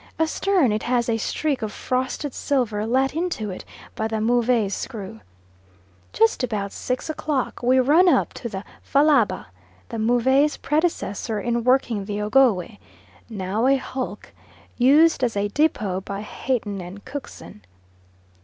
Astern, 0.17 0.71
it 0.71 0.81
has 0.81 1.07
a 1.07 1.17
streak 1.17 1.61
of 1.61 1.71
frosted 1.71 2.33
silver 2.33 2.87
let 2.87 3.13
into 3.13 3.51
it 3.51 3.63
by 3.93 4.07
the 4.07 4.19
Move's 4.19 4.73
screw. 4.73 5.19
Just 6.11 6.43
about 6.43 6.71
six 6.71 7.07
o'clock, 7.07 7.61
we 7.61 7.79
run 7.79 8.09
up 8.09 8.33
to 8.33 8.49
the 8.49 8.63
Fallaba, 8.81 9.45
the 9.89 9.99
Move's 9.99 10.57
predecessor 10.57 11.39
in 11.39 11.63
working 11.63 12.05
the 12.05 12.19
Ogowe, 12.19 12.79
now 13.29 13.67
a 13.67 13.75
hulk, 13.77 14.33
used 14.75 15.23
as 15.23 15.37
a 15.37 15.49
depot 15.49 16.01
by 16.01 16.21
Hatton 16.21 16.81
and 16.81 17.05
Cookson. 17.05 17.61